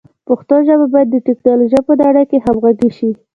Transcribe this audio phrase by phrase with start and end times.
[0.27, 3.11] پښتو ژبه باید د ټکنالوژۍ په نړۍ کې همغږي شي.